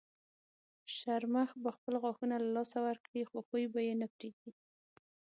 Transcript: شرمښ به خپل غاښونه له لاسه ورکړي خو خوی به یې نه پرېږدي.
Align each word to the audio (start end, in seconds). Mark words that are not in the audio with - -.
شرمښ 0.95 1.51
به 1.63 1.69
خپل 1.77 1.93
غاښونه 2.03 2.35
له 2.43 2.49
لاسه 2.55 2.77
ورکړي 2.87 3.21
خو 3.29 3.37
خوی 3.47 3.65
به 3.73 3.79
یې 3.87 3.93
نه 4.01 4.07
پرېږدي. 4.15 4.51